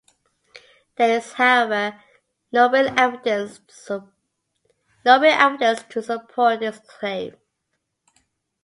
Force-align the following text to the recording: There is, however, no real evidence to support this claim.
There 0.95 1.15
is, 1.15 1.33
however, 1.33 2.01
no 2.51 2.67
real 2.71 2.87
evidence 2.97 3.59
to 3.67 4.09
support 6.01 6.59
this 6.59 6.79
claim. 6.79 7.35